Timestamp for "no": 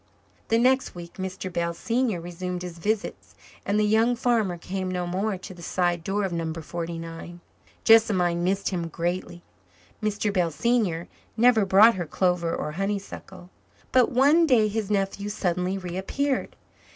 4.89-5.05, 6.33-6.51